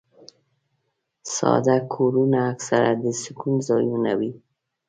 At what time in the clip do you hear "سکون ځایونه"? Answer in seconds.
3.21-4.11